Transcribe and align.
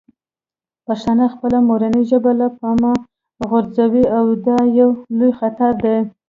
پښتانه 0.87 1.25
خپله 1.33 1.57
مورنۍ 1.67 2.03
ژبه 2.11 2.31
له 2.39 2.47
پامه 2.57 2.93
غورځوي 3.49 4.05
او 4.17 4.25
دا 4.47 4.59
یو 4.79 4.89
لوی 5.17 5.31
خطر 5.39 5.71
دی. 5.83 5.97